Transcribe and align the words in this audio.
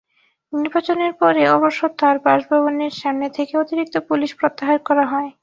নির্বাচনের 0.53 1.13
পরে 1.21 1.41
অবশ্য 1.57 1.81
তাঁর 1.99 2.15
বাসভবনের 2.25 2.93
সামনে 3.01 3.27
থেকে 3.37 3.53
অতিরিক্ত 3.57 3.95
পুলিশ 4.09 4.31
প্রত্যাহার 4.39 4.79
করা 4.87 5.05
হয়। 5.05 5.31